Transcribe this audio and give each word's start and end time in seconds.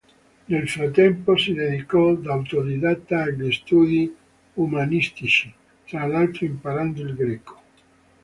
Nel 0.47 0.67
frattempo 0.67 1.37
si 1.37 1.53
dedicò 1.53 2.15
da 2.15 2.33
autodidatta 2.33 3.21
agli 3.21 3.51
studi 3.51 4.11
umanistici, 4.55 5.53
tra 5.85 6.07
l'altro 6.07 6.43
imparando 6.47 7.03
il 7.03 7.13
greco. 7.13 7.61